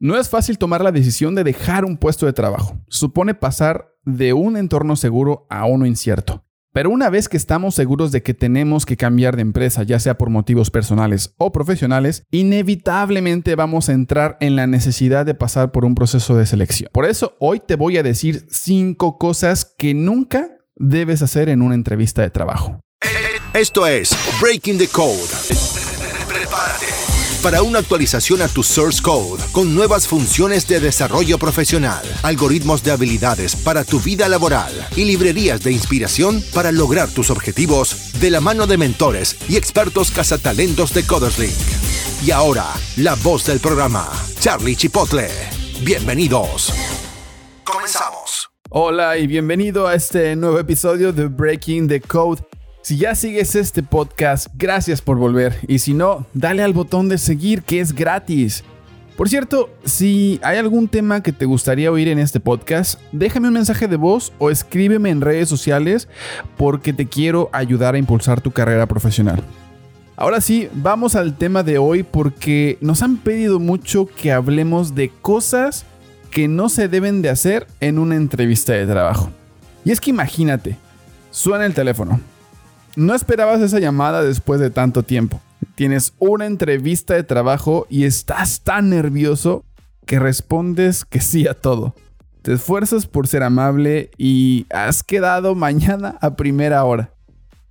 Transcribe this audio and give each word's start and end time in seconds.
No 0.00 0.16
es 0.16 0.28
fácil 0.28 0.58
tomar 0.58 0.84
la 0.84 0.92
decisión 0.92 1.34
de 1.34 1.42
dejar 1.42 1.84
un 1.84 1.96
puesto 1.96 2.24
de 2.24 2.32
trabajo. 2.32 2.78
Supone 2.86 3.34
pasar 3.34 3.88
de 4.04 4.32
un 4.32 4.56
entorno 4.56 4.94
seguro 4.94 5.48
a 5.50 5.64
uno 5.64 5.86
incierto. 5.86 6.44
Pero 6.72 6.90
una 6.90 7.10
vez 7.10 7.28
que 7.28 7.36
estamos 7.36 7.74
seguros 7.74 8.12
de 8.12 8.22
que 8.22 8.32
tenemos 8.32 8.86
que 8.86 8.96
cambiar 8.96 9.34
de 9.34 9.42
empresa, 9.42 9.82
ya 9.82 9.98
sea 9.98 10.16
por 10.16 10.30
motivos 10.30 10.70
personales 10.70 11.34
o 11.36 11.50
profesionales, 11.50 12.22
inevitablemente 12.30 13.56
vamos 13.56 13.88
a 13.88 13.92
entrar 13.92 14.36
en 14.38 14.54
la 14.54 14.68
necesidad 14.68 15.26
de 15.26 15.34
pasar 15.34 15.72
por 15.72 15.84
un 15.84 15.96
proceso 15.96 16.36
de 16.36 16.46
selección. 16.46 16.90
Por 16.92 17.04
eso 17.04 17.34
hoy 17.40 17.58
te 17.58 17.74
voy 17.74 17.96
a 17.96 18.04
decir 18.04 18.46
cinco 18.50 19.18
cosas 19.18 19.74
que 19.76 19.94
nunca 19.94 20.58
debes 20.76 21.22
hacer 21.22 21.48
en 21.48 21.60
una 21.60 21.74
entrevista 21.74 22.22
de 22.22 22.30
trabajo. 22.30 22.78
Esto 23.52 23.84
es 23.84 24.16
Breaking 24.40 24.78
the 24.78 24.86
Code. 24.86 25.67
Para 27.42 27.62
una 27.62 27.78
actualización 27.78 28.42
a 28.42 28.48
tu 28.48 28.64
source 28.64 29.00
code 29.00 29.40
con 29.52 29.72
nuevas 29.72 30.08
funciones 30.08 30.66
de 30.66 30.80
desarrollo 30.80 31.38
profesional, 31.38 32.02
algoritmos 32.24 32.82
de 32.82 32.90
habilidades 32.90 33.54
para 33.54 33.84
tu 33.84 34.00
vida 34.00 34.28
laboral 34.28 34.72
y 34.96 35.04
librerías 35.04 35.62
de 35.62 35.70
inspiración 35.70 36.42
para 36.52 36.72
lograr 36.72 37.08
tus 37.08 37.30
objetivos 37.30 38.12
de 38.20 38.30
la 38.30 38.40
mano 38.40 38.66
de 38.66 38.76
mentores 38.76 39.36
y 39.48 39.56
expertos 39.56 40.10
cazatalentos 40.10 40.92
de 40.92 41.06
CodersLink. 41.06 41.54
Y 42.26 42.32
ahora, 42.32 42.66
la 42.96 43.14
voz 43.14 43.46
del 43.46 43.60
programa, 43.60 44.08
Charlie 44.40 44.74
Chipotle. 44.74 45.30
Bienvenidos. 45.82 46.72
Comenzamos. 47.62 48.50
Hola 48.70 49.16
y 49.16 49.28
bienvenido 49.28 49.86
a 49.86 49.94
este 49.94 50.34
nuevo 50.34 50.58
episodio 50.58 51.12
de 51.12 51.28
Breaking 51.28 51.86
the 51.86 52.00
Code. 52.00 52.42
Si 52.88 52.96
ya 52.96 53.14
sigues 53.14 53.54
este 53.54 53.82
podcast, 53.82 54.46
gracias 54.56 55.02
por 55.02 55.18
volver. 55.18 55.58
Y 55.68 55.80
si 55.80 55.92
no, 55.92 56.24
dale 56.32 56.62
al 56.62 56.72
botón 56.72 57.10
de 57.10 57.18
seguir 57.18 57.60
que 57.62 57.80
es 57.80 57.92
gratis. 57.92 58.64
Por 59.14 59.28
cierto, 59.28 59.68
si 59.84 60.40
hay 60.42 60.56
algún 60.56 60.88
tema 60.88 61.22
que 61.22 61.34
te 61.34 61.44
gustaría 61.44 61.92
oír 61.92 62.08
en 62.08 62.18
este 62.18 62.40
podcast, 62.40 62.98
déjame 63.12 63.48
un 63.48 63.52
mensaje 63.52 63.88
de 63.88 63.96
voz 63.96 64.32
o 64.38 64.48
escríbeme 64.48 65.10
en 65.10 65.20
redes 65.20 65.50
sociales 65.50 66.08
porque 66.56 66.94
te 66.94 67.06
quiero 67.06 67.50
ayudar 67.52 67.94
a 67.94 67.98
impulsar 67.98 68.40
tu 68.40 68.52
carrera 68.52 68.86
profesional. 68.86 69.42
Ahora 70.16 70.40
sí, 70.40 70.70
vamos 70.72 71.14
al 71.14 71.36
tema 71.36 71.62
de 71.62 71.76
hoy 71.76 72.04
porque 72.04 72.78
nos 72.80 73.02
han 73.02 73.18
pedido 73.18 73.60
mucho 73.60 74.06
que 74.06 74.32
hablemos 74.32 74.94
de 74.94 75.10
cosas 75.20 75.84
que 76.30 76.48
no 76.48 76.70
se 76.70 76.88
deben 76.88 77.20
de 77.20 77.28
hacer 77.28 77.66
en 77.80 77.98
una 77.98 78.16
entrevista 78.16 78.72
de 78.72 78.86
trabajo. 78.86 79.28
Y 79.84 79.90
es 79.90 80.00
que 80.00 80.08
imagínate, 80.08 80.78
suena 81.30 81.66
el 81.66 81.74
teléfono 81.74 82.18
no 82.96 83.14
esperabas 83.14 83.60
esa 83.60 83.78
llamada 83.78 84.22
después 84.22 84.60
de 84.60 84.70
tanto 84.70 85.02
tiempo. 85.02 85.40
Tienes 85.74 86.14
una 86.18 86.46
entrevista 86.46 87.14
de 87.14 87.22
trabajo 87.22 87.86
y 87.88 88.04
estás 88.04 88.60
tan 88.62 88.90
nervioso 88.90 89.64
que 90.06 90.18
respondes 90.18 91.04
que 91.04 91.20
sí 91.20 91.46
a 91.46 91.54
todo. 91.54 91.94
Te 92.42 92.52
esfuerzas 92.52 93.06
por 93.06 93.26
ser 93.28 93.42
amable 93.42 94.10
y 94.16 94.66
has 94.70 95.02
quedado 95.02 95.54
mañana 95.54 96.16
a 96.20 96.34
primera 96.34 96.84
hora. 96.84 97.12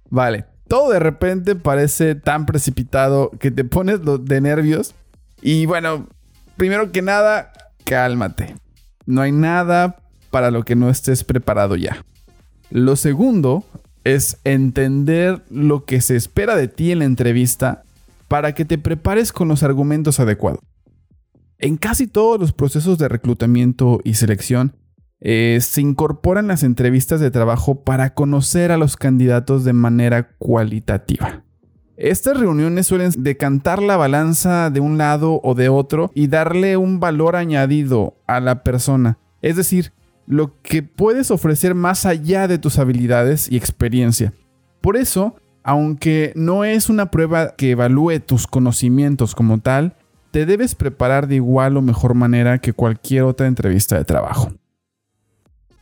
Vale, 0.10 0.46
todo 0.68 0.92
de 0.92 1.00
repente 1.00 1.56
parece 1.56 2.16
tan 2.16 2.46
precipitado 2.46 3.32
que 3.40 3.52
te 3.52 3.64
pones 3.64 4.00
de 4.04 4.42
nervios. 4.42 4.94
Y 5.42 5.66
bueno, 5.66 6.08
primero 6.58 6.92
que 6.92 7.02
nada, 7.02 7.52
cálmate. 7.84 8.56
No 9.06 9.22
hay 9.22 9.32
nada 9.32 9.98
para 10.32 10.52
lo 10.52 10.64
que 10.64 10.76
no 10.76 10.90
estés 10.90 11.24
preparado 11.24 11.76
ya. 11.76 12.04
Lo 12.70 12.96
segundo 12.96 13.64
es 14.16 14.40
entender 14.46 15.44
lo 15.50 15.84
que 15.84 16.00
se 16.00 16.16
espera 16.16 16.56
de 16.56 16.70
ti 16.70 16.92
en 16.92 17.00
la 17.00 17.06
entrevista 17.06 17.84
para 18.30 18.56
que 18.56 18.64
te 18.64 18.78
prepares 18.78 19.34
con 19.34 19.50
los 19.50 19.64
argumentos 19.64 20.20
adecuados. 20.20 20.62
En 21.60 21.76
casi 21.76 22.08
todos 22.08 22.40
los 22.40 22.54
procesos 22.54 22.98
de 22.98 23.10
reclutamiento 23.10 24.00
y 24.04 24.14
selección, 24.14 24.76
eh, 25.20 25.58
se 25.62 25.82
incorporan 25.82 26.48
las 26.48 26.64
entrevistas 26.64 27.20
de 27.20 27.32
trabajo 27.32 27.84
para 27.84 28.14
conocer 28.14 28.72
a 28.72 28.78
los 28.78 28.96
candidatos 28.96 29.66
de 29.66 29.74
manera 29.74 30.30
cualitativa. 30.38 31.44
Estas 31.98 32.40
reuniones 32.40 32.88
suelen 32.88 33.12
decantar 33.18 33.82
la 33.82 33.98
balanza 33.98 34.70
de 34.70 34.80
un 34.80 34.98
lado 34.98 35.42
o 35.44 35.56
de 35.56 35.68
otro 35.68 36.12
y 36.14 36.28
darle 36.28 36.78
un 36.78 37.00
valor 37.00 37.36
añadido 37.36 38.16
a 38.28 38.40
la 38.40 38.64
persona. 38.64 39.18
Es 39.42 39.56
decir, 39.56 39.92
lo 40.28 40.62
que 40.62 40.84
puedes 40.84 41.32
ofrecer 41.32 41.74
más 41.74 42.06
allá 42.06 42.48
de 42.48 42.60
tus 42.60 42.78
habilidades 42.78 43.50
y 43.50 43.56
experiencia. 43.58 44.34
Por 44.82 44.98
eso, 44.98 45.36
aunque 45.64 46.34
no 46.36 46.66
es 46.66 46.90
una 46.90 47.10
prueba 47.10 47.56
que 47.56 47.72
evalúe 47.72 48.20
tus 48.20 48.46
conocimientos 48.46 49.34
como 49.34 49.60
tal, 49.60 49.96
te 50.32 50.46
debes 50.46 50.76
preparar 50.76 51.28
de 51.28 51.36
igual 51.36 51.78
o 51.78 51.82
mejor 51.82 52.14
manera 52.14 52.60
que 52.60 52.74
cualquier 52.74 53.24
otra 53.24 53.48
entrevista 53.48 53.98
de 53.98 54.06
trabajo. 54.06 54.52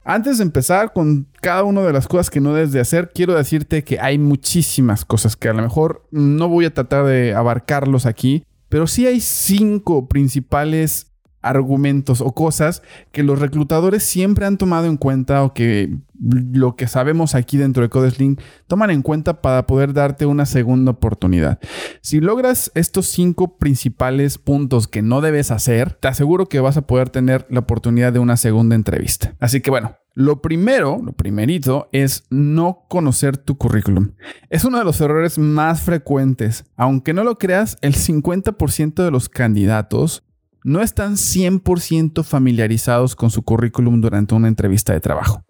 Antes 0.03 0.37
de 0.37 0.43
empezar 0.43 0.93
con 0.93 1.27
cada 1.41 1.63
una 1.63 1.81
de 1.81 1.91
las 1.91 2.07
cosas 2.07 2.29
que 2.29 2.39
no 2.39 2.53
debes 2.53 2.71
de 2.71 2.79
hacer, 2.79 3.11
quiero 3.11 3.33
decirte 3.33 3.83
que 3.83 3.99
hay 3.99 4.19
muchísimas 4.19 5.03
cosas 5.03 5.35
que 5.35 5.49
a 5.49 5.53
lo 5.53 5.63
mejor 5.63 6.07
no 6.11 6.47
voy 6.47 6.65
a 6.65 6.73
tratar 6.73 7.05
de 7.05 7.33
abarcarlos 7.33 8.05
aquí, 8.05 8.43
pero 8.69 8.85
sí 8.85 9.07
hay 9.07 9.19
cinco 9.19 10.07
principales 10.07 11.14
argumentos 11.45 12.21
o 12.21 12.33
cosas 12.33 12.81
que 13.11 13.23
los 13.23 13.39
reclutadores 13.39 14.03
siempre 14.03 14.45
han 14.45 14.57
tomado 14.57 14.87
en 14.87 14.97
cuenta 14.97 15.43
o 15.43 15.53
que 15.53 15.97
lo 16.19 16.75
que 16.75 16.87
sabemos 16.87 17.35
aquí 17.35 17.57
dentro 17.57 17.83
de 17.83 17.89
CodeSlink 17.89 18.41
toman 18.67 18.89
en 18.89 19.01
cuenta 19.01 19.41
para 19.41 19.67
poder 19.67 19.93
darte 19.93 20.25
una 20.25 20.45
segunda 20.45 20.91
oportunidad. 20.91 21.59
Si 22.01 22.19
logras 22.19 22.71
estos 22.73 23.07
cinco 23.07 23.57
principales 23.57 24.37
puntos 24.37 24.87
que 24.87 25.01
no 25.01 25.21
debes 25.21 25.51
hacer, 25.51 25.93
te 25.93 26.07
aseguro 26.07 26.47
que 26.47 26.59
vas 26.59 26.77
a 26.77 26.87
poder 26.87 27.09
tener 27.09 27.45
la 27.49 27.59
oportunidad 27.59 28.13
de 28.13 28.19
una 28.19 28.37
segunda 28.37 28.75
entrevista. 28.75 29.35
Así 29.39 29.61
que 29.61 29.69
bueno, 29.69 29.97
lo 30.13 30.41
primero, 30.41 31.01
lo 31.03 31.11
primerito, 31.11 31.89
es 31.91 32.25
no 32.29 32.85
conocer 32.87 33.37
tu 33.37 33.57
currículum. 33.57 34.13
Es 34.49 34.63
uno 34.63 34.77
de 34.79 34.85
los 34.85 35.01
errores 35.01 35.37
más 35.37 35.81
frecuentes. 35.81 36.63
Aunque 36.77 37.13
no 37.13 37.25
lo 37.25 37.37
creas, 37.37 37.77
el 37.81 37.95
50% 37.95 39.03
de 39.03 39.11
los 39.11 39.27
candidatos 39.27 40.23
no 40.65 40.81
están 40.81 41.13
100% 41.13 42.23
familiarizados 42.23 43.15
con 43.15 43.29
su 43.29 43.43
currículum 43.43 44.01
durante 44.01 44.33
una 44.33 44.47
entrevista 44.47 44.93
de 44.93 44.99
trabajo. 44.99 45.43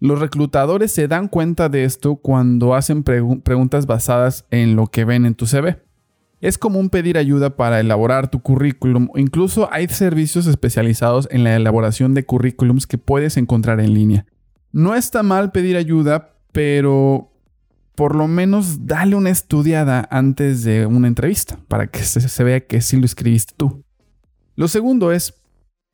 Los 0.00 0.20
reclutadores 0.20 0.92
se 0.92 1.08
dan 1.08 1.28
cuenta 1.28 1.70
de 1.70 1.84
esto 1.84 2.16
cuando 2.16 2.74
hacen 2.74 3.02
preguntas 3.02 3.86
basadas 3.86 4.44
en 4.50 4.76
lo 4.76 4.88
que 4.88 5.06
ven 5.06 5.24
en 5.24 5.34
tu 5.34 5.46
CV. 5.46 5.82
Es 6.42 6.58
común 6.58 6.90
pedir 6.90 7.16
ayuda 7.16 7.56
para 7.56 7.80
elaborar 7.80 8.30
tu 8.30 8.42
currículum 8.42 9.08
o 9.14 9.18
incluso 9.18 9.66
hay 9.72 9.88
servicios 9.88 10.46
especializados 10.46 11.26
en 11.30 11.42
la 11.42 11.56
elaboración 11.56 12.12
de 12.12 12.26
currículums 12.26 12.86
que 12.86 12.98
puedes 12.98 13.38
encontrar 13.38 13.80
en 13.80 13.94
línea. 13.94 14.26
No 14.72 14.94
está 14.94 15.22
mal 15.22 15.52
pedir 15.52 15.78
ayuda, 15.78 16.34
pero 16.52 17.32
por 17.94 18.14
lo 18.14 18.28
menos 18.28 18.86
dale 18.86 19.16
una 19.16 19.30
estudiada 19.30 20.06
antes 20.10 20.64
de 20.64 20.84
una 20.84 21.08
entrevista 21.08 21.58
para 21.66 21.86
que 21.86 22.00
se, 22.00 22.44
vea 22.44 22.60
que 22.60 22.82
sí 22.82 22.98
lo 22.98 23.06
escribiste 23.06 23.54
tú. 23.56 23.82
Lo 24.60 24.68
segundo 24.68 25.10
es, 25.10 25.40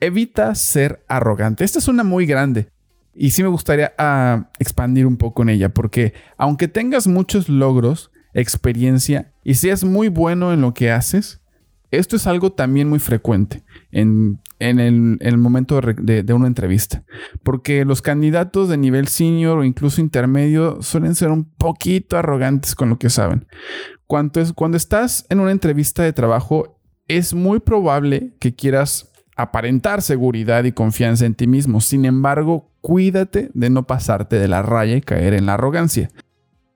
evita 0.00 0.52
ser 0.56 1.04
arrogante. 1.06 1.62
Esta 1.62 1.78
es 1.78 1.86
una 1.86 2.02
muy 2.02 2.26
grande 2.26 2.68
y 3.14 3.30
sí 3.30 3.44
me 3.44 3.48
gustaría 3.48 3.94
ah, 3.96 4.50
expandir 4.58 5.06
un 5.06 5.18
poco 5.18 5.42
en 5.42 5.50
ella, 5.50 5.68
porque 5.68 6.14
aunque 6.36 6.66
tengas 6.66 7.06
muchos 7.06 7.48
logros, 7.48 8.10
experiencia 8.34 9.32
y 9.44 9.54
seas 9.54 9.84
muy 9.84 10.08
bueno 10.08 10.52
en 10.52 10.62
lo 10.62 10.74
que 10.74 10.90
haces, 10.90 11.40
esto 11.92 12.16
es 12.16 12.26
algo 12.26 12.50
también 12.50 12.88
muy 12.88 12.98
frecuente 12.98 13.62
en, 13.92 14.40
el, 14.58 15.38
momento 15.38 15.80
de, 15.80 16.32
una 16.32 16.48
entrevista, 16.48 17.04
porque 17.44 17.84
los 17.84 18.02
candidatos 18.02 18.68
de 18.68 18.78
nivel 18.78 19.06
senior 19.06 19.58
o 19.58 19.64
incluso 19.64 20.00
intermedio 20.00 20.82
suelen 20.82 21.14
ser 21.14 21.30
un 21.30 21.44
poquito 21.44 22.18
arrogantes 22.18 22.74
con 22.74 22.88
lo 22.88 22.98
que 22.98 23.10
saben. 23.10 23.46
Cuando, 24.08 24.40
es, 24.40 24.52
cuando 24.52 24.76
estás 24.76 25.24
en 25.30 25.38
una 25.38 25.52
entrevista 25.52 26.02
de 26.02 26.12
trabajo, 26.12 26.75
es 27.08 27.34
muy 27.34 27.60
probable 27.60 28.32
que 28.38 28.54
quieras 28.54 29.10
aparentar 29.36 30.02
seguridad 30.02 30.64
y 30.64 30.72
confianza 30.72 31.26
en 31.26 31.34
ti 31.34 31.46
mismo. 31.46 31.80
Sin 31.80 32.04
embargo, 32.04 32.70
cuídate 32.80 33.50
de 33.54 33.70
no 33.70 33.86
pasarte 33.86 34.38
de 34.38 34.48
la 34.48 34.62
raya 34.62 34.96
y 34.96 35.02
caer 35.02 35.34
en 35.34 35.46
la 35.46 35.54
arrogancia. 35.54 36.10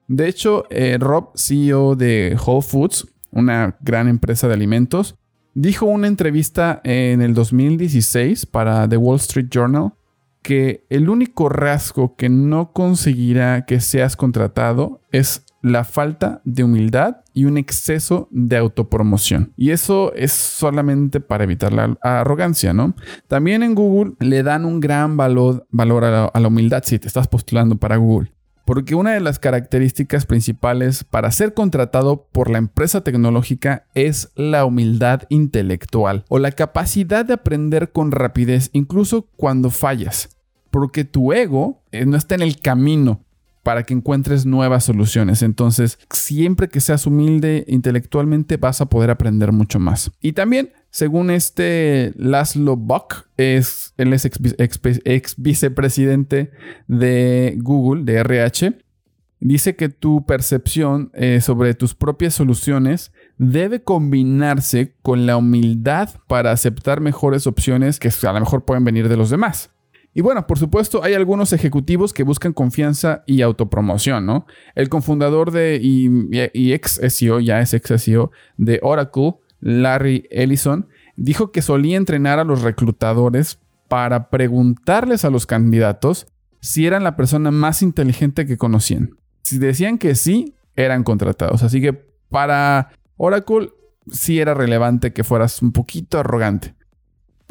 De 0.07 0.27
hecho, 0.27 0.65
eh, 0.69 0.97
Rob, 0.99 1.31
CEO 1.35 1.95
de 1.95 2.37
Whole 2.45 2.61
Foods, 2.61 3.07
una 3.31 3.77
gran 3.81 4.07
empresa 4.07 4.47
de 4.47 4.53
alimentos, 4.53 5.15
dijo 5.53 5.85
una 5.85 6.07
entrevista 6.07 6.81
en 6.83 7.21
el 7.21 7.33
2016 7.33 8.45
para 8.45 8.87
The 8.87 8.97
Wall 8.97 9.17
Street 9.17 9.47
Journal 9.49 9.93
que 10.41 10.85
el 10.89 11.09
único 11.09 11.49
rasgo 11.49 12.15
que 12.15 12.29
no 12.29 12.73
conseguirá 12.73 13.65
que 13.65 13.79
seas 13.79 14.15
contratado 14.15 15.01
es 15.11 15.45
la 15.61 15.83
falta 15.83 16.41
de 16.43 16.63
humildad 16.63 17.17
y 17.33 17.45
un 17.45 17.57
exceso 17.57 18.27
de 18.31 18.57
autopromoción. 18.57 19.53
Y 19.55 19.71
eso 19.71 20.13
es 20.13 20.31
solamente 20.31 21.19
para 21.19 21.43
evitar 21.43 21.73
la 21.73 21.97
arrogancia, 22.01 22.73
¿no? 22.73 22.95
También 23.27 23.63
en 23.63 23.75
Google 23.75 24.13
le 24.19 24.43
dan 24.43 24.65
un 24.65 24.79
gran 24.79 25.17
valor, 25.17 25.67
valor 25.69 26.03
a, 26.03 26.31
la, 26.33 26.47
humildad 26.47 26.83
si 26.85 26.99
te 26.99 27.07
estás 27.07 27.27
postulando 27.27 27.77
para 27.77 27.97
Google. 27.97 28.33
Porque 28.65 28.95
una 28.95 29.13
de 29.13 29.19
las 29.19 29.39
características 29.39 30.25
principales 30.25 31.03
para 31.03 31.31
ser 31.31 31.53
contratado 31.53 32.27
por 32.31 32.49
la 32.49 32.57
empresa 32.57 33.01
tecnológica 33.01 33.85
es 33.95 34.31
la 34.35 34.65
humildad 34.65 35.23
intelectual 35.29 36.25
o 36.29 36.39
la 36.39 36.51
capacidad 36.51 37.25
de 37.25 37.33
aprender 37.33 37.91
con 37.91 38.11
rapidez 38.11 38.69
incluso 38.73 39.27
cuando 39.35 39.71
fallas. 39.71 40.37
Porque 40.69 41.03
tu 41.03 41.33
ego 41.33 41.81
eh, 41.91 42.05
no 42.05 42.15
está 42.15 42.35
en 42.35 42.43
el 42.43 42.61
camino 42.61 43.25
para 43.63 43.83
que 43.83 43.93
encuentres 43.93 44.45
nuevas 44.45 44.85
soluciones. 44.85 45.41
Entonces, 45.43 45.99
siempre 46.09 46.67
que 46.67 46.81
seas 46.81 47.05
humilde 47.05 47.65
intelectualmente 47.67 48.57
vas 48.57 48.81
a 48.81 48.87
poder 48.87 49.09
aprender 49.09 49.51
mucho 49.51 49.79
más. 49.79 50.11
Y 50.21 50.33
también 50.33 50.71
según 50.91 51.31
este 51.31 52.11
Laszlo 52.17 52.75
Bock, 52.75 53.27
es, 53.37 53.93
él 53.97 54.11
es 54.13 54.25
ex, 54.25 55.35
vicepresidente 55.37 56.51
de 56.87 57.57
Google, 57.59 58.03
de 58.03 58.15
RH, 58.15 58.73
dice 59.39 59.75
que 59.77 59.87
tu 59.87 60.25
percepción 60.25 61.09
eh, 61.13 61.39
sobre 61.39 61.73
tus 61.75 61.95
propias 61.95 62.33
soluciones 62.33 63.13
debe 63.37 63.81
combinarse 63.83 64.93
con 65.01 65.25
la 65.25 65.37
humildad 65.37 66.09
para 66.27 66.51
aceptar 66.51 66.99
mejores 66.99 67.47
opciones 67.47 67.97
que 67.97 68.09
a 68.09 68.33
lo 68.33 68.39
mejor 68.41 68.65
pueden 68.65 68.83
venir 68.83 69.07
de 69.07 69.17
los 69.17 69.29
demás. 69.29 69.71
Y 70.13 70.21
bueno, 70.21 70.45
por 70.45 70.59
supuesto, 70.59 71.03
hay 71.03 71.13
algunos 71.13 71.53
ejecutivos 71.53 72.13
que 72.13 72.23
buscan 72.23 72.51
confianza 72.51 73.23
y 73.25 73.41
autopromoción, 73.41 74.25
¿no? 74.25 74.45
El 74.75 74.89
cofundador 74.89 75.51
de 75.51 75.79
y, 75.81 76.09
y 76.53 76.73
ex 76.73 76.99
SEO, 77.07 77.39
ya 77.39 77.61
es 77.61 77.73
ex 77.73 78.01
SEO, 78.01 78.31
de 78.57 78.79
Oracle, 78.83 79.35
Larry 79.61 80.27
Ellison, 80.31 80.87
dijo 81.15 81.51
que 81.51 81.61
solía 81.61 81.97
entrenar 81.97 82.39
a 82.39 82.43
los 82.43 82.61
reclutadores 82.61 83.59
para 83.87 84.29
preguntarles 84.29 85.23
a 85.23 85.29
los 85.29 85.45
candidatos 85.45 86.27
si 86.59 86.85
eran 86.85 87.03
la 87.03 87.15
persona 87.15 87.51
más 87.51 87.81
inteligente 87.81 88.45
que 88.45 88.57
conocían. 88.57 89.11
Si 89.43 89.57
decían 89.57 89.97
que 89.97 90.15
sí, 90.15 90.55
eran 90.75 91.03
contratados. 91.03 91.63
Así 91.63 91.81
que 91.81 91.93
para 92.29 92.91
Oracle 93.17 93.69
sí 94.09 94.39
era 94.39 94.53
relevante 94.53 95.13
que 95.13 95.23
fueras 95.23 95.61
un 95.61 95.71
poquito 95.71 96.19
arrogante. 96.19 96.75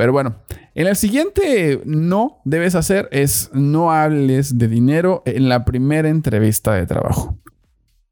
Pero 0.00 0.12
bueno, 0.12 0.36
en 0.74 0.86
el 0.86 0.96
siguiente 0.96 1.82
no 1.84 2.40
debes 2.46 2.74
hacer 2.74 3.06
es 3.12 3.50
no 3.52 3.92
hables 3.92 4.56
de 4.56 4.66
dinero 4.66 5.22
en 5.26 5.50
la 5.50 5.66
primera 5.66 6.08
entrevista 6.08 6.72
de 6.72 6.86
trabajo. 6.86 7.36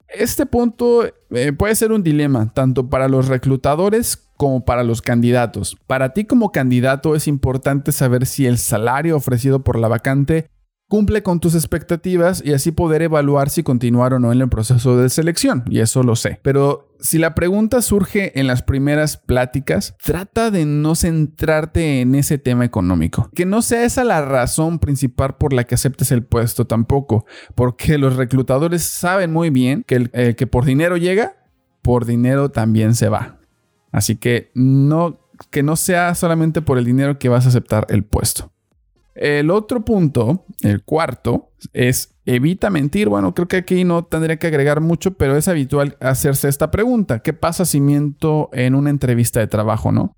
Este 0.07 0.45
punto 0.45 1.07
eh, 1.31 1.53
puede 1.55 1.75
ser 1.75 1.93
un 1.93 2.03
dilema 2.03 2.53
tanto 2.53 2.91
para 2.91 3.09
los 3.09 3.29
reclutadores 3.29 4.29
como 4.37 4.67
para 4.67 4.85
los 4.85 5.01
candidatos. 5.01 5.79
Para 5.87 6.13
ti 6.13 6.27
como 6.27 6.53
candidato 6.53 7.15
es 7.15 7.27
importante 7.27 7.91
saber 7.93 8.27
si 8.27 8.45
el 8.45 8.59
salario 8.59 9.17
ofrecido 9.17 9.65
por 9.65 9.79
la 9.79 9.89
vacante 9.89 10.51
cumple 10.89 11.23
con 11.23 11.39
tus 11.39 11.55
expectativas 11.55 12.43
y 12.45 12.55
así 12.55 12.73
poder 12.73 13.03
evaluar 13.03 13.51
si 13.51 13.63
continuar 13.63 14.15
o 14.15 14.19
no 14.19 14.33
en 14.33 14.41
el 14.41 14.49
proceso 14.49 14.97
de 14.97 15.11
selección, 15.11 15.65
y 15.69 15.81
eso 15.81 16.03
lo 16.03 16.17
sé. 16.17 16.41
Pero 16.43 16.95
si 16.99 17.19
la 17.19 17.35
pregunta 17.35 17.83
surge 17.83 18.39
en 18.41 18.47
las 18.47 18.63
primeras 18.63 19.19
pláticas, 19.19 19.95
trata 20.03 20.51
de 20.51 20.65
no 20.65 20.95
centrarte 20.95 22.01
en 22.01 22.15
ese 22.15 22.39
tema 22.39 22.65
económico. 22.65 23.31
Que 23.35 23.47
no 23.47 23.63
sea 23.63 23.85
esa 23.85 24.03
la 24.03 24.23
razón 24.23 24.79
principal 24.79 25.37
por 25.37 25.53
la 25.53 25.65
que 25.65 25.75
aceptes 25.75 26.11
el 26.11 26.25
puesto 26.25 26.67
tampoco, 26.67 27.27
porque 27.55 27.99
los 27.99 28.17
reclutadores 28.17 28.83
saben 28.83 29.33
muy 29.33 29.51
bien 29.51 29.85
que 29.87 30.09
el 30.13 30.37
que 30.37 30.47
por 30.47 30.65
dinero 30.65 30.97
llega, 30.97 31.37
por 31.83 32.07
dinero 32.07 32.51
también 32.51 32.95
se 32.95 33.09
va. 33.09 33.39
Así 33.93 34.17
que 34.17 34.51
no 34.55 35.21
que 35.51 35.63
no 35.63 35.77
sea 35.77 36.15
solamente 36.17 36.63
por 36.63 36.79
el 36.79 36.85
dinero 36.85 37.19
que 37.19 37.29
vas 37.29 37.47
a 37.47 37.51
aceptar 37.51 37.87
el 37.91 38.05
puesto. 38.05 38.51
El 39.19 39.51
otro 39.51 39.85
punto, 39.85 40.45
el 40.61 40.85
cuarto, 40.85 41.51
es 41.73 42.15
evita 42.25 42.71
mentir. 42.71 43.09
Bueno, 43.09 43.35
creo 43.35 43.49
que 43.49 43.57
aquí 43.57 43.83
no 43.83 44.05
tendría 44.05 44.37
que 44.37 44.47
agregar 44.47 44.81
mucho, 44.81 45.15
pero 45.15 45.37
es 45.37 45.49
habitual 45.49 45.97
hacerse 46.01 46.49
esta 46.49 46.71
pregunta. 46.71 47.19
¿Qué 47.19 47.33
pasa 47.33 47.65
si 47.65 47.81
miento 47.81 48.49
en 48.53 48.77
una 48.77 48.91
entrevista 48.91 49.41
de 49.41 49.49
trabajo, 49.49 49.91
no? 49.91 50.15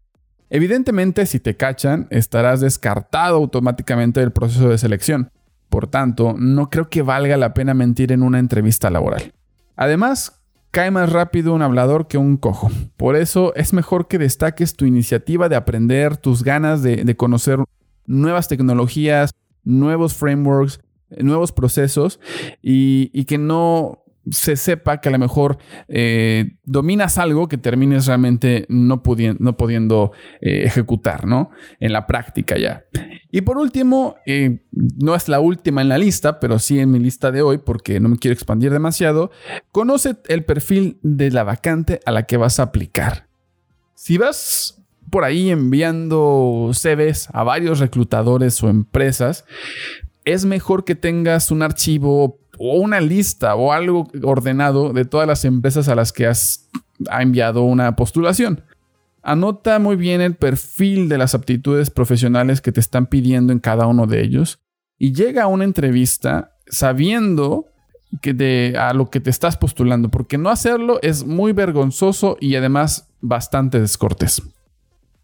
Evidentemente, 0.51 1.25
si 1.25 1.41
te 1.41 1.57
cachan, 1.57 2.09
estarás 2.11 2.61
descartado 2.61 3.37
automáticamente 3.37 4.21
del 4.21 4.33
proceso 4.33 4.69
de 4.69 4.77
selección. 4.77 5.31
Por 5.71 5.87
tanto, 5.87 6.35
no 6.37 6.69
creo 6.69 6.91
que 6.91 7.01
valga 7.01 7.39
la 7.39 7.55
pena 7.55 7.73
mentir 7.73 8.13
en 8.13 8.23
una 8.23 8.39
entrevista 8.39 8.91
laboral. 8.91 9.33
Además, 9.77 10.43
cae 10.73 10.91
más 10.91 11.11
rápido 11.11 11.55
un 11.55 11.63
hablador 11.63 12.07
que 12.07 12.19
un 12.19 12.37
cojo. 12.37 12.71
Por 12.99 13.17
eso 13.17 13.55
es 13.55 13.73
mejor 13.73 14.09
que 14.09 14.19
destaques 14.19 14.75
tu 14.75 14.85
iniciativa 14.85 15.49
de 15.49 15.57
aprender, 15.57 16.19
tus 16.19 16.45
ganas 16.45 16.83
de, 16.83 16.97
de 16.97 17.17
conocer 17.17 17.61
nuevas 18.11 18.49
tecnologías, 18.49 19.35
nuevos 19.63 20.15
frameworks, 20.15 20.81
nuevos 21.19 21.53
procesos 21.53 22.21
y, 22.61 23.25
que 23.25 23.39
no 23.39 24.05
se 24.31 24.57
sepa 24.57 25.01
que 25.01 25.09
a 25.09 25.13
lo 25.13 25.19
mejor 25.19 25.59
eh, 25.89 26.57
dominas 26.65 27.19
algo 27.19 27.49
que 27.49 27.57
termines 27.57 28.07
realmente 28.07 28.67
no, 28.69 29.03
no 29.39 29.57
pudiendo 29.57 30.13
eh, 30.41 30.63
ejecutar, 30.65 31.27
¿no? 31.27 31.51
En 31.79 31.93
la 31.93 32.07
práctica 32.07 32.59
ya. 32.59 32.85
Y 33.31 33.41
por 33.41 33.57
último, 33.57 34.17
eh, 34.27 34.63
no 34.73 35.15
es 35.15 35.29
la 35.29 35.41
última 35.41 35.81
en 35.81 35.89
la 35.89 35.99
lista, 35.99 36.39
pero 36.39 36.59
sí 36.59 36.79
en 36.81 36.91
mi 36.91 36.99
lista 36.99 37.33
de 37.33 37.43
hoy, 37.43 37.59
porque 37.59 37.99
no 37.99 38.09
me 38.09 38.19
quiero 38.19 38.35
expandir 38.35 38.73
demasiado, 38.73 39.31
conoce 39.73 40.17
el 40.29 40.45
perfil 40.45 40.99
de 41.03 41.31
la 41.31 41.45
vacante 41.45 42.01
a 42.05 42.13
la 42.13 42.25
que 42.25 42.37
vas 42.37 42.61
a 42.61 42.65
aplicar. 42.65 43.29
Si 43.95 44.19
vas 44.19 44.80
por 45.11 45.25
ahí 45.25 45.51
enviando 45.51 46.71
CVs 46.73 47.29
a 47.33 47.43
varios 47.43 47.79
reclutadores 47.81 48.63
o 48.63 48.69
empresas, 48.69 49.45
es 50.25 50.45
mejor 50.45 50.85
que 50.85 50.95
tengas 50.95 51.51
un 51.51 51.63
archivo 51.63 52.39
o 52.59 52.79
una 52.79 53.01
lista 53.01 53.55
o 53.55 53.73
algo 53.73 54.09
ordenado 54.23 54.93
de 54.93 55.05
todas 55.05 55.27
las 55.27 55.45
empresas 55.45 55.89
a 55.89 55.95
las 55.95 56.13
que 56.13 56.27
has 56.27 56.69
enviado 57.19 57.63
una 57.63 57.97
postulación. 57.97 58.63
Anota 59.23 59.79
muy 59.79 59.97
bien 59.97 60.21
el 60.21 60.35
perfil 60.35 61.09
de 61.09 61.19
las 61.19 61.35
aptitudes 61.35 61.91
profesionales 61.91 62.61
que 62.61 62.73
te 62.73 62.81
están 62.81 63.07
pidiendo 63.07 63.53
en 63.53 63.61
cada 63.61 63.87
uno 63.87 64.07
de 64.07 64.23
ellos 64.23 64.61
y 64.99 65.13
llega 65.13 65.45
a 65.45 65.47
una 65.47 65.65
entrevista 65.65 66.57
sabiendo 66.67 67.67
que 68.21 68.75
a 68.79 68.93
lo 68.93 69.09
que 69.09 69.21
te 69.21 69.31
estás 69.31 69.57
postulando, 69.57 70.09
porque 70.09 70.37
no 70.37 70.51
hacerlo 70.51 70.99
es 71.03 71.25
muy 71.25 71.53
vergonzoso 71.53 72.37
y 72.41 72.57
además 72.57 73.09
bastante 73.21 73.81
descortés. 73.81 74.43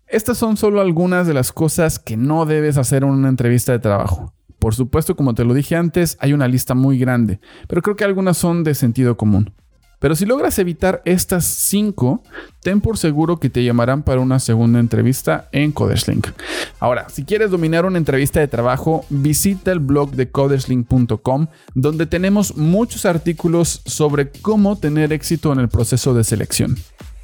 Estas 0.09 0.39
son 0.39 0.57
solo 0.57 0.81
algunas 0.81 1.27
de 1.27 1.35
las 1.35 1.53
cosas 1.53 1.99
que 1.99 2.17
no 2.17 2.47
debes 2.47 2.79
hacer 2.79 3.03
en 3.03 3.11
una 3.11 3.29
entrevista 3.29 3.73
de 3.73 3.81
trabajo. 3.81 4.33
Por 4.61 4.75
supuesto, 4.75 5.17
como 5.17 5.35
te 5.35 5.45
lo 5.45 5.53
dije 5.53 5.75
antes, 5.75 6.17
hay 6.21 6.33
una 6.33 6.47
lista 6.47 6.75
muy 6.75 6.99
grande, 6.99 7.41
pero 7.67 7.83
creo 7.83 7.97
que 7.97 8.05
algunas 8.05 8.37
son 8.37 8.63
de 8.63 8.75
sentido 8.75 9.17
común. 9.17 9.53
Pero 9.99 10.15
si 10.15 10.27
logras 10.27 10.59
evitar 10.59 11.03
estas 11.07 11.45
5, 11.45 12.23
ten 12.63 12.81
por 12.81 12.99
seguro 12.99 13.39
que 13.39 13.51
te 13.51 13.65
llamarán 13.65 14.03
para 14.03 14.21
una 14.21 14.39
segunda 14.39 14.79
entrevista 14.79 15.49
en 15.53 15.73
Coderslink. 15.73 16.29
Ahora, 16.79 17.09
si 17.09 17.25
quieres 17.25 17.51
dominar 17.51 17.85
una 17.87 17.99
entrevista 17.99 18.39
de 18.39 18.47
trabajo, 18.47 19.05
visita 19.09 19.73
el 19.73 19.81
blog 19.81 20.13
de 20.13 20.31
coderslink.com, 20.31 21.47
donde 21.75 22.07
tenemos 22.07 22.57
muchos 22.57 23.07
artículos 23.07 23.83
sobre 23.87 24.31
cómo 24.31 24.77
tener 24.77 25.13
éxito 25.13 25.53
en 25.53 25.61
el 25.61 25.69
proceso 25.69 26.15
de 26.15 26.25
selección. 26.25 26.77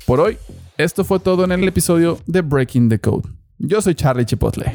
Por 0.06 0.18
hoy, 0.20 0.38
esto 0.78 1.04
fue 1.04 1.20
todo 1.20 1.44
en 1.44 1.52
el 1.52 1.66
episodio 1.66 2.20
de 2.26 2.40
Breaking 2.40 2.88
the 2.88 2.98
Code. 2.98 3.28
Yo 3.58 3.80
soy 3.80 3.94
Charlie 3.94 4.26
Chipotle. 4.26 4.74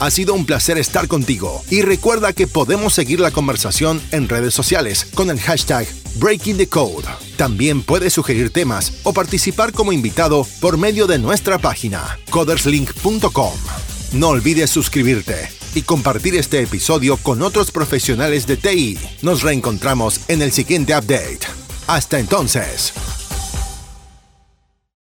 Ha 0.00 0.10
sido 0.10 0.34
un 0.34 0.44
placer 0.44 0.76
estar 0.76 1.08
contigo 1.08 1.62
y 1.70 1.82
recuerda 1.82 2.32
que 2.32 2.46
podemos 2.46 2.92
seguir 2.92 3.20
la 3.20 3.30
conversación 3.30 4.02
en 4.10 4.28
redes 4.28 4.52
sociales 4.52 5.06
con 5.14 5.30
el 5.30 5.40
hashtag 5.40 5.86
Breaking 6.16 6.56
the 6.56 6.68
Code. 6.68 7.06
También 7.36 7.82
puedes 7.82 8.12
sugerir 8.12 8.50
temas 8.50 9.00
o 9.04 9.12
participar 9.12 9.72
como 9.72 9.92
invitado 9.92 10.46
por 10.60 10.76
medio 10.76 11.06
de 11.06 11.18
nuestra 11.18 11.58
página 11.58 12.18
coderslink.com. 12.30 13.54
No 14.12 14.28
olvides 14.28 14.70
suscribirte 14.70 15.48
y 15.74 15.82
compartir 15.82 16.36
este 16.36 16.60
episodio 16.60 17.16
con 17.16 17.42
otros 17.42 17.70
profesionales 17.70 18.46
de 18.46 18.56
TI. 18.56 18.98
Nos 19.22 19.42
reencontramos 19.42 20.20
en 20.28 20.42
el 20.42 20.52
siguiente 20.52 20.92
update. 20.96 21.40
Hasta 21.86 22.18
entonces. 22.18 22.92